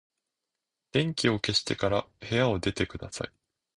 [0.93, 3.31] 電気を消してから部屋を出てください。